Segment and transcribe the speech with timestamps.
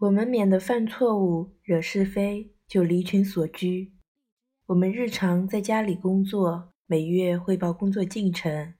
[0.00, 3.92] 我们免得犯错误、惹是非，就离群所居。
[4.68, 8.72] 我们日常在家里工作，每月汇报工作进程。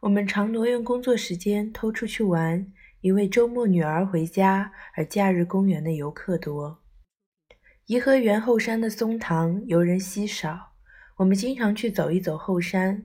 [0.00, 6.82] 我们常挪用工作时间偷出去玩，因为周末女儿回家，而假日公园的游客多。
[7.86, 10.72] 颐和园后山的松塘游人稀少，
[11.18, 13.04] 我们经常去走一走后山，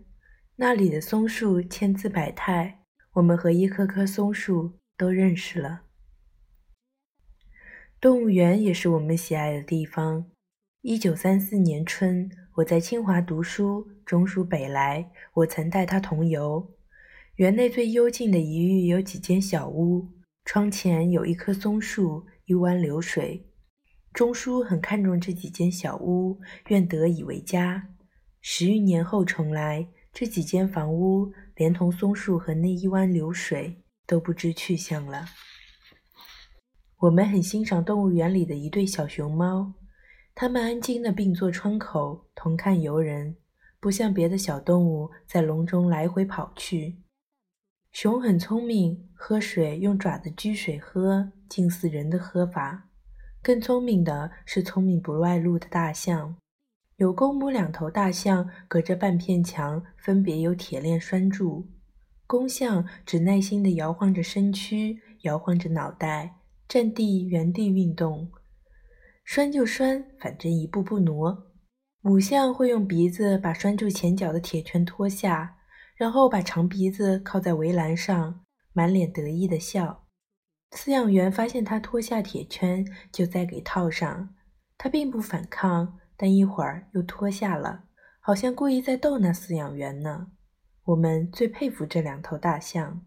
[0.55, 2.79] 那里的松树千姿百态，
[3.11, 5.83] 我们和一棵棵松树都认识了。
[8.03, 10.25] 动物园也是我们喜爱的地方。
[10.81, 16.69] 一九三四年春，我在清华读书，中暑北来，我曾带他同游。
[17.35, 20.09] 园内最幽静的一隅有几间小屋，
[20.43, 23.47] 窗前有一棵松树，一湾流水。
[24.11, 27.87] 钟书很看重这几间小屋，愿得以为家。
[28.41, 35.25] 十余年后重来，这几间房屋连同松树和那一湾流水都不知去向了。
[37.03, 39.73] 我们很欣赏动物园里的一对小熊猫，
[40.33, 43.35] 它们安静地并坐窗口，同看游人，
[43.81, 46.99] 不像别的小动物在笼中来回跑去。
[47.91, 52.87] 熊很聪明，喝水用爪子掬水喝，近似人的喝法。
[53.41, 56.37] 更聪明的是聪明不外露的大象，
[56.95, 61.67] 有公母两头大象隔着半片墙，分别有铁链拴住。
[62.25, 66.37] 公象只耐心地摇晃着身躯，摇晃着脑袋。
[66.67, 68.31] 站地原地运动，
[69.23, 71.51] 拴就拴，反正一步步挪。
[72.01, 75.57] 母象会用鼻子把拴住前脚的铁圈脱下，
[75.95, 80.07] 然后把长鼻子靠在围栏上，满脸得意地笑。
[80.71, 84.35] 饲养员发现它脱下铁圈，就再给套上。
[84.77, 87.83] 它并不反抗，但一会儿又脱下了，
[88.19, 90.31] 好像故意在逗那饲养员呢。
[90.85, 93.05] 我们最佩服这两头大象。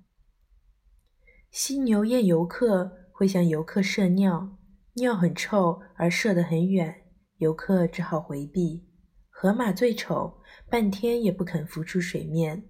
[1.51, 3.06] 犀牛宴游客。
[3.17, 4.59] 会向游客射尿，
[4.97, 6.95] 尿很臭，而射得很远，
[7.39, 8.85] 游客只好回避。
[9.31, 12.65] 河马最丑，半天也不肯浮出水面。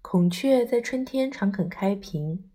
[0.00, 2.48] 孔雀在春天常肯开屏，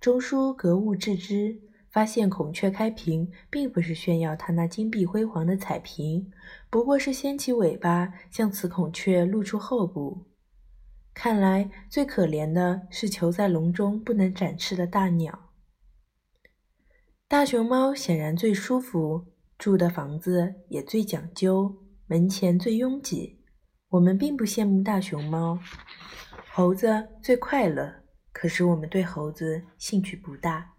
[0.00, 1.60] 钟书格物致知，
[1.92, 6.28] 发现孔雀开屏并不是炫耀它那金碧辉煌的彩屏，
[6.70, 10.26] 不过是掀起尾巴向雌孔雀露出后部。
[11.14, 15.43] 看来最可怜的是囚在笼中不能展翅的大鸟。
[17.34, 19.26] 大熊猫显然最舒服，
[19.58, 21.74] 住的房子也最讲究，
[22.06, 23.40] 门前最拥挤。
[23.88, 25.58] 我们并不羡慕大熊猫。
[26.52, 27.92] 猴子最快乐，
[28.30, 30.74] 可是我们对猴子兴趣不大。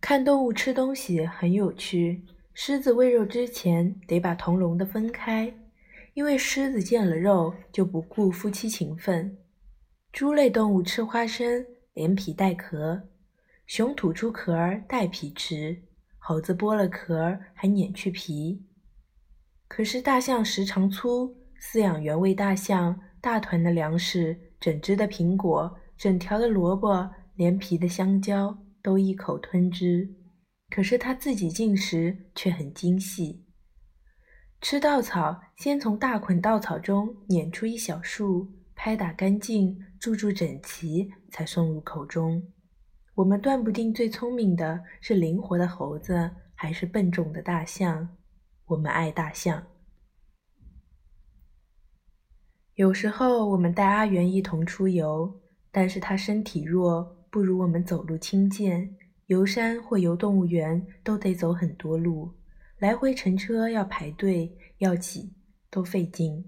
[0.00, 2.24] 看动物吃东西很有趣。
[2.52, 5.54] 狮子喂肉之前得把同笼的分开，
[6.14, 9.38] 因为狮子见了肉就不顾夫妻情分。
[10.12, 11.64] 猪类动物吃花生，
[11.94, 13.00] 连皮带壳。
[13.70, 15.80] 熊吐出壳儿带皮吃，
[16.18, 18.66] 猴子剥了壳儿还碾去皮。
[19.68, 30.16] 可是大象食肠粗，饲养员喂大象大团的粮食、整只的苹果、整条的萝卜、连皮的香蕉都一口吞之。
[30.68, 33.46] 可是它自己进食却很精细，
[34.60, 42.42] 吃稻草先从大捆稻草中碾出一小束，拍打干净，注注整齐，才送入口中。
[43.20, 48.16] 我们断不定最聪明的是灵活的猴子还是笨重的大象。
[48.64, 49.62] 我们爱大象。
[52.76, 55.38] 有时候我们带阿元一同出游，
[55.70, 58.96] 但是他身体弱，不如我们走路轻健。
[59.26, 62.32] 游山或游动物园都得走很多路，
[62.78, 65.34] 来回乘车要排队，要挤，
[65.70, 66.42] 都费劲。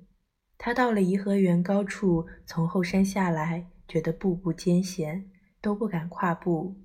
[0.57, 5.32] 他到了颐和园高处，从后山下来，觉得步步艰险。
[5.63, 6.77] 都不敢跨步。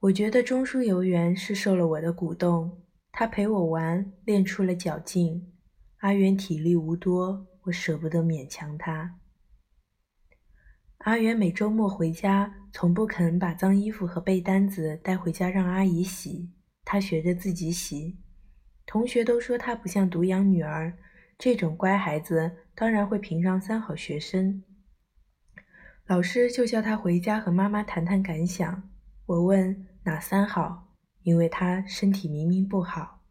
[0.00, 5.52] 我觉得中书游园是受了我的鼓动，他陪我玩，练出了脚劲。
[5.98, 9.18] 阿元体力无多，我舍不得勉强他。
[10.98, 16.50] 阿元每周末回家，从不肯把脏衣服和被单子带回家让阿姨洗，
[16.84, 18.18] 他学着自己洗。
[18.86, 20.98] 同学都说他不像独养女儿，
[21.38, 24.62] 这种乖孩子当然会评上三好学生。
[26.06, 28.90] 老师就叫他回家和妈妈谈谈感想。
[29.24, 30.92] 我问哪三好，
[31.22, 33.22] 因为他身体明明不好。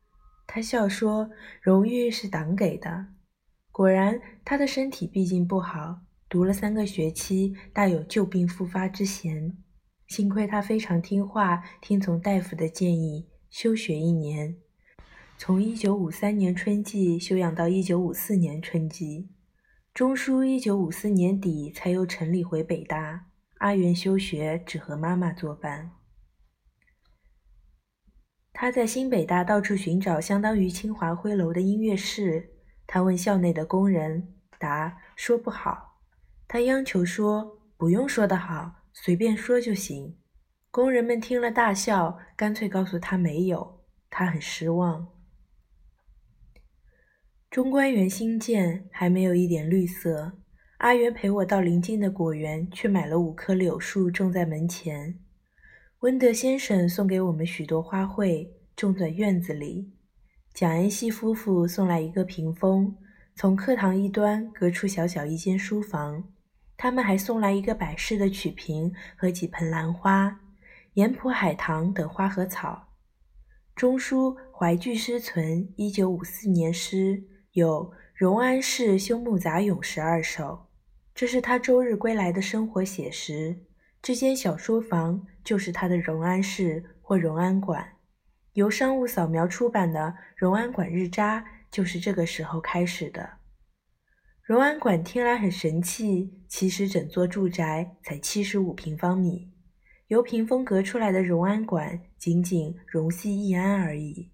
[0.47, 1.29] 他笑说
[1.61, 3.05] ：“荣誉是党给的。”
[3.71, 9.55] 果然，他的身体毕竟不好，读了三个学期，大有旧病复发之嫌。
[10.07, 14.55] 幸亏他非常听话，听从大夫的建议，休学一年，
[15.37, 19.29] 从1953年春季休养到1954年春季。
[19.93, 23.27] 钟书一九五四年底才由城里回北大，
[23.59, 25.91] 阿元休学，只和妈妈作伴。
[28.51, 32.55] 他在新北大到处寻找相当于清华徽楼的音乐室。
[32.87, 35.99] 他问校内的工人，答说不好。
[36.47, 40.17] 他央求说：“不用说的好，随便说就行。”
[40.71, 43.83] 工人们听了大笑，干脆告诉他没有。
[44.09, 45.07] 他很失望。
[47.53, 50.31] 中关园新建，还没有一点绿色。
[50.79, 55.19] 阿元陪我到邻近的果园，去买了五棵柳树，种在门前。
[55.99, 59.91] 温德先生送给我们许多花卉，种在院子里。
[60.51, 62.97] 蒋恩熙夫妇送来一个屏风，
[63.35, 66.23] 从课堂一端隔出小小一间书房。
[66.75, 70.39] 他们还送来一个摆饰的曲屏和几盆兰花、
[70.95, 72.87] 盐浦海棠等花和草。
[73.75, 77.23] 中书怀具诗存一九五四年诗，
[77.53, 80.65] 有《荣安市修木杂咏》十二首，
[81.13, 83.55] 这是他周日归来的生活写实。
[84.01, 87.87] 这间小书房就是他的荣安室或荣安馆，
[88.53, 89.99] 由商务扫描出版的
[90.35, 93.29] 《荣安馆日札》就是这个时候开始的。
[94.41, 99.51] 荣安馆听来很神气，其实整座住宅才七十五平方米，
[100.07, 104.31] 由屏风隔出来的荣安馆仅仅容系易安而已。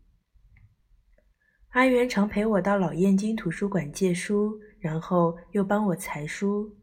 [1.69, 6.75] 阿元常陪我到老燕京图书馆借书，然后又帮我裁书。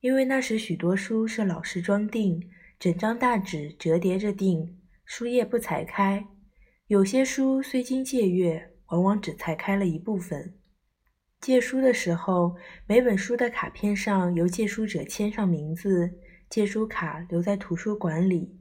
[0.00, 2.40] 因为那时许多书是老式装订，
[2.78, 6.26] 整张大纸折叠着订，书页不裁开。
[6.86, 10.54] 有些书虽经借阅，往往只裁开了一部分。
[11.38, 12.56] 借书的时候，
[12.86, 16.10] 每本书的卡片上由借书者签上名字，
[16.48, 18.58] 借书卡留在图书馆里。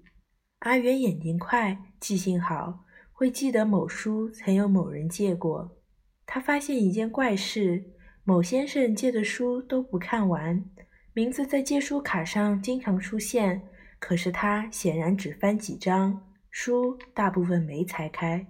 [0.60, 2.86] 阿元眼睛快，记性好，
[3.19, 5.77] 会记得某书曾有某人借过。
[6.25, 7.83] 他发现一件怪事：
[8.24, 10.63] 某先生借的书都不看完。
[11.12, 13.62] 名字在借书卡上经常出现，
[14.00, 18.48] 可是他显然只翻几张书，大部分没裁开。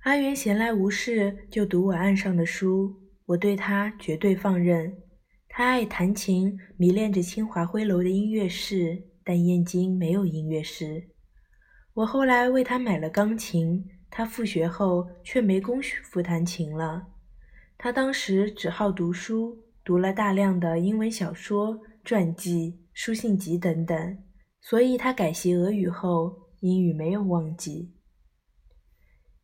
[0.00, 2.92] 阿元闲来无事就读我案上的书，
[3.26, 4.92] 我对他绝对放任。
[5.48, 11.11] 他爱弹琴，迷恋着清华灰楼的音乐室，但燕京没有音乐室。
[11.94, 17.08] 我后来为他买了钢琴，他复学后却没工夫弹琴了。
[17.76, 19.58] 他当时只好读书。
[19.84, 24.18] 读了大量的英文小说、传记、书信集等等，
[24.60, 27.90] 所以他改习俄语后，英语没有忘记。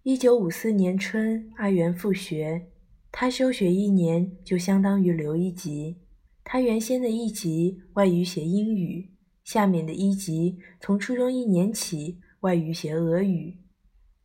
[0.04, 2.68] 一九五四年春，阿元复学，
[3.10, 5.98] 他休学一年就相当于留一级。
[6.44, 9.10] 他原先的一级外语写英语，
[9.42, 13.58] 下面的一级从初中一年起外语写俄语。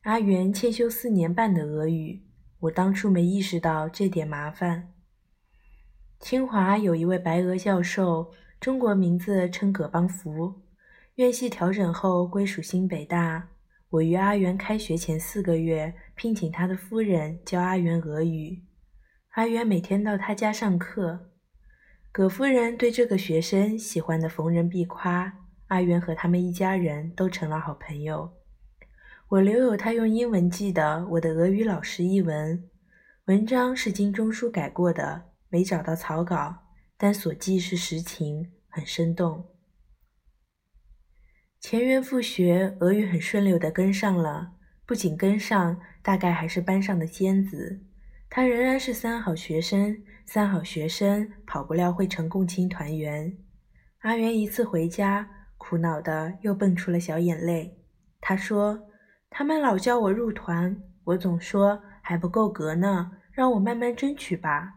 [0.02, 2.22] 阿元欠修四年半的俄语，
[2.60, 4.94] 我当初没意识到这点麻烦。
[6.20, 10.62] 清华有一位白俄教授，中国名字称葛邦福。
[11.16, 13.50] 院系调整后归属新北大。
[13.90, 18.64] 我于阿元开学前四个月聘请他的夫人教阿元俄语。
[19.32, 21.32] 阿元每天到他家上课。
[22.12, 25.43] 葛夫人对这个学生喜欢的逢人必夸。
[25.74, 28.32] 阿元和他们一家人都成了好朋友。
[29.28, 32.70] 我留有他用英文记的《我的俄语老师》一文，
[33.26, 35.32] 文章是经中书改过的。
[35.50, 36.56] 没找到草稿，
[36.96, 39.50] 但所记是实情，很生动。
[41.60, 44.52] 前元复学，俄语很顺溜地跟上了，
[44.86, 47.82] 不仅跟上，大概还是班上的尖子。
[48.30, 53.36] 他仍然是三好学生，三好学生跑不了会成共青团员。
[54.00, 57.80] 阿元一次回家，苦恼的又蹦出了小眼泪。
[58.20, 58.90] 他说
[59.32, 64.74] ：“他们老叫我入团，我总说还不够格呢，让我慢慢争取吧。”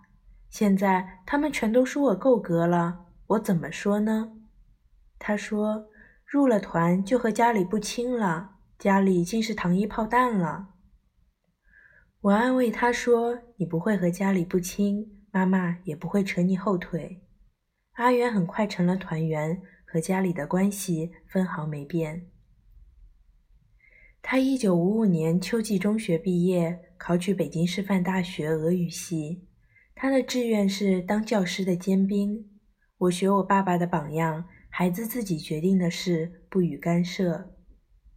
[0.48, 4.30] 现在他们全都说我够格了，我怎么说呢？
[5.18, 5.88] 他说
[6.24, 10.68] 入了团就和家里不亲了，家里竟是糖衣炮弹了。
[12.20, 17.24] 我安慰他说：“你不会和家里不亲，妈妈也不会扯你后腿。”
[17.94, 22.26] 阿元很快成了团员，和家里的关系分毫没变。
[24.20, 29.46] 他一九五五年秋季中学毕业，考取北京师范大学俄语系。
[29.94, 32.50] 他的志愿是当教师的尖兵。
[32.98, 37.54] 我学我爸爸的榜样，孩子自己决定的事不予干涉。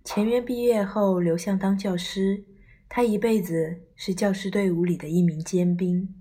[0.04, 2.44] 前元毕业后留校当教师，
[2.90, 6.16] 他一辈子是教师队伍里的一名尖兵。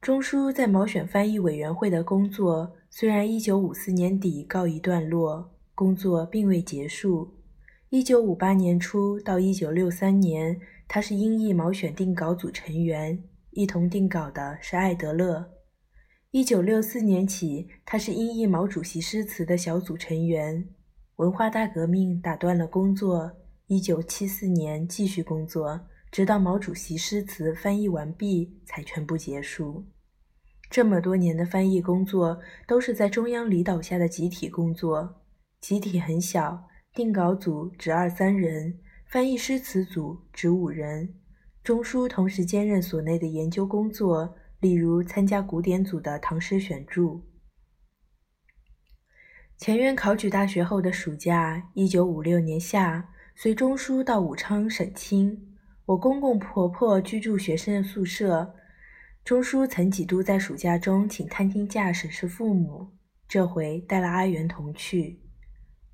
[0.00, 7.36] 钟书在毛选翻译委员会的工作，虽然一九五四年底告一段落，工作并未结束。
[7.90, 10.60] 一九五八年初到一九六三年。
[10.90, 15.50] 他是英译毛选定稿组成员，一同定稿的是艾德勒。
[16.30, 20.66] 一九六四年起，他是英译毛主席诗词的小组成员。
[21.16, 23.30] 文化大革命打断了工作。
[23.66, 25.78] 一九七四年继续工作，
[26.10, 29.84] 直到毛主席诗词翻译完毕才全部结束。
[30.70, 35.22] 这么多年的翻译工作都是在中央领导下的集体工作，
[35.60, 41.14] 集体很小，定稿组只二三人，翻译诗词组只五人。
[41.64, 47.22] 钟书同时兼任所内的研究工作，例如参加古典组的唐诗选注。
[49.56, 53.08] 前院考取大学后的暑假，一九五六年夏。
[53.34, 55.56] 随钟书到武昌省亲，
[55.86, 58.54] 我公公婆婆居住学生宿舍。
[59.28, 62.88] 钟叔曾几度在暑假中请探亲假审视父母，
[63.28, 65.20] 这回带了阿元同去。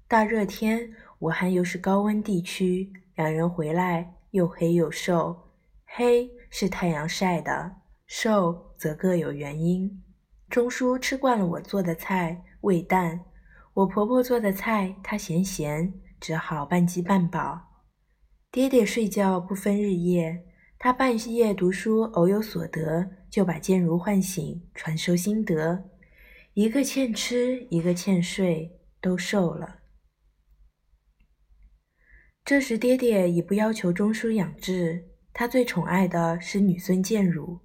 [0.07, 0.89] 大热天，
[1.19, 5.37] 武汉又是高温地区，两人回来又黑又瘦。
[5.85, 7.73] 黑是太阳晒的，
[8.07, 10.01] 瘦则各有原因。
[10.49, 13.19] 钟叔吃惯了我做的菜，味淡；
[13.73, 15.93] 我婆婆做的菜，他嫌咸。
[16.21, 17.61] 只好半饥半饱。
[18.53, 20.45] 爹爹睡觉不分日夜，
[20.79, 25.91] 他半夜读书，偶有所得，就把坚如唤醒，传授心得。
[26.53, 29.81] 一个欠吃，一个欠睡，都瘦了。
[32.45, 37.59] 这时，爹爹已不要求钟书养志，他最宠爱的是女孙建如。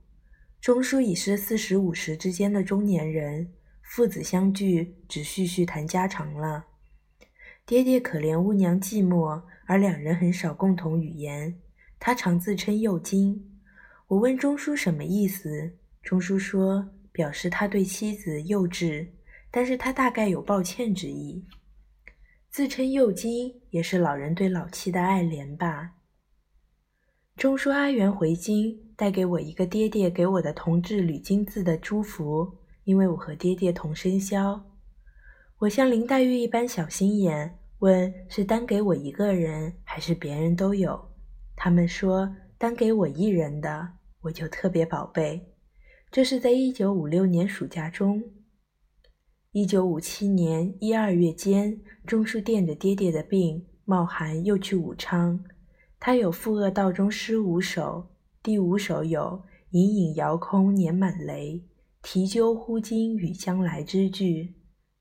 [0.59, 6.65] 钟书已是四十五十之间的中年人，父子相聚，只叙叙谈家常了。
[7.67, 11.59] 爹爹可怜巫娘寂寞，而两人很少共同语言。
[11.99, 13.48] 他常自称幼精。
[14.09, 19.07] 我问钟叔什么意思，钟叔说表示他对妻子幼稚，
[19.51, 21.45] 但是他大概有抱歉之意。
[22.49, 25.91] 自称幼金也是老人对老妻的爱怜吧。
[27.37, 32.51] 钟叔阿元回京，带给我一个爹爹给我的铜制铝金字的朱符，
[32.85, 34.59] 因为我和爹爹同生肖。
[35.59, 37.59] 我像林黛玉一般小心眼。
[37.77, 40.99] 问是单给我一个人，还是别人都有？
[41.55, 43.89] 他们说单给我一人的，
[44.21, 45.53] 我就特别宝贝。
[46.11, 48.23] 这是在一九五六年暑假中。
[49.51, 55.43] 一九五七年一二月间，钟书垫着爹爹的病，冒寒又去武昌。
[55.99, 58.09] 他有赋恶道中诗五首，
[58.43, 61.63] 第五首有“隐隐遥空年满雷，
[62.01, 64.53] 啼鸠忽惊雨将来”之句。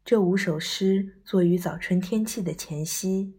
[0.04, 3.34] 这五首诗作于早春天气的前夕。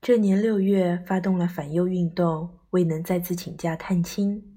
[0.00, 4.51] 这年六月发动了反右运动，未能再次请假探亲。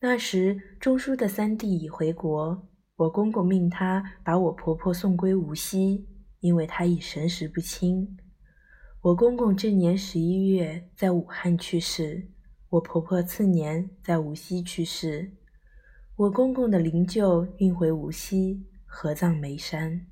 [0.00, 6.06] 那时钟书的三弟已回国，我公公命他把我婆婆送归无锡，
[6.40, 8.16] 因为她已神识不清。
[9.00, 12.28] 我公公这年十一月在武汉去世，
[12.68, 15.32] 我婆婆次年在无锡去世。
[16.16, 20.06] 我公公的灵柩运回无锡，合葬眉山。